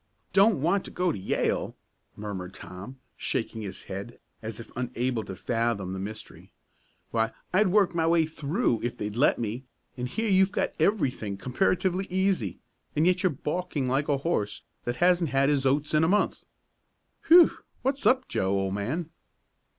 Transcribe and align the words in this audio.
"Don't 0.33 0.59
want 0.63 0.83
to 0.85 0.89
go 0.89 1.11
to 1.11 1.17
Yale!" 1.19 1.77
murmured 2.15 2.55
Tom, 2.55 2.97
shaking 3.17 3.61
his 3.61 3.83
head 3.83 4.19
as 4.41 4.59
if 4.59 4.71
unable 4.75 5.23
to 5.25 5.35
fathom 5.35 5.93
the 5.93 5.99
mystery. 5.99 6.51
"Why 7.11 7.33
I'd 7.53 7.67
work 7.67 7.93
my 7.93 8.07
way 8.07 8.25
through, 8.25 8.81
if 8.81 8.97
they'd 8.97 9.15
let 9.15 9.37
me, 9.37 9.63
and 9.95 10.07
here 10.09 10.27
you've 10.27 10.51
got 10.51 10.73
everything 10.79 11.37
comparatively 11.37 12.07
easy, 12.09 12.57
and 12.95 13.05
yet 13.05 13.21
you're 13.21 13.29
balking 13.31 13.85
like 13.85 14.09
a 14.09 14.17
horse 14.17 14.63
that 14.85 14.95
hasn't 14.95 15.29
had 15.29 15.49
his 15.49 15.67
oats 15.67 15.93
in 15.93 16.03
a 16.03 16.07
month. 16.07 16.41
Whew! 17.27 17.51
What's 17.83 18.07
up, 18.07 18.27
Joe, 18.27 18.59
old 18.59 18.73
man?" 18.73 19.11